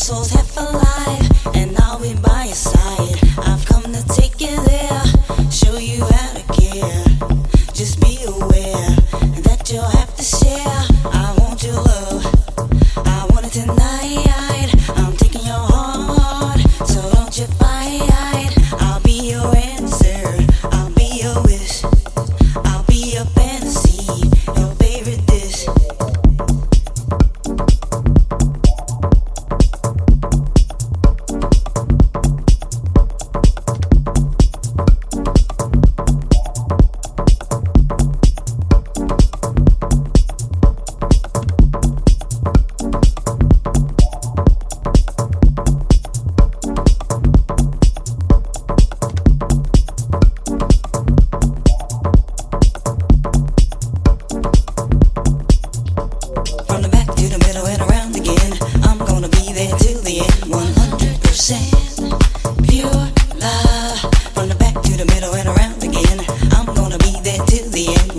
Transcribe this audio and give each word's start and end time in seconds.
souls 0.00 0.30
half 0.30 0.56
alive, 0.56 1.54
and 1.54 1.76
I'll 1.78 2.00
be 2.00 2.14
by 2.14 2.44
your 2.44 2.54
side. 2.54 3.29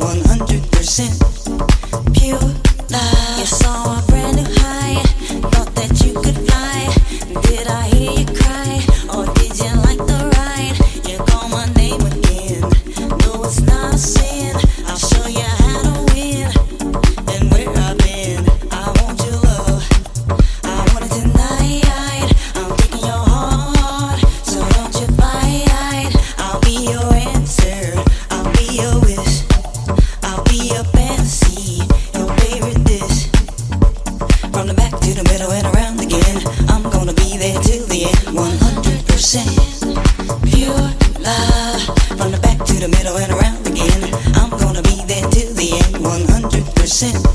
one 0.02 0.31
again. 47.04 47.32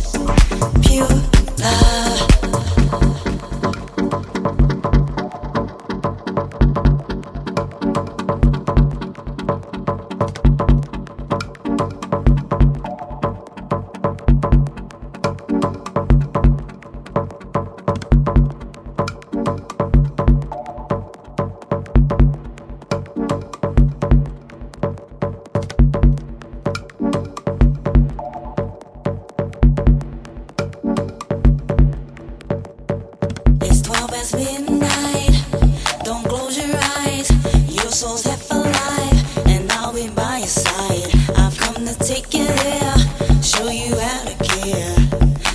I'm 41.37 41.53
gonna 41.59 41.95
take 41.95 42.35
it 42.35 42.49
there. 42.49 43.43
Show 43.43 43.69
you 43.69 43.95
how 43.97 44.25
to 44.25 44.35
care. 44.43 44.97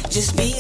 Just 0.10 0.38
be 0.38 0.52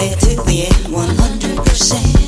there 0.00 0.16
till 0.16 0.44
the 0.44 0.64
end, 0.64 0.86
100% 0.86 2.19